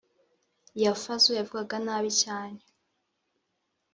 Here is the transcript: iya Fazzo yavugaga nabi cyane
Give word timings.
iya 0.77 0.93
Fazzo 1.01 1.31
yavugaga 1.39 1.75
nabi 1.85 2.11
cyane 2.23 2.59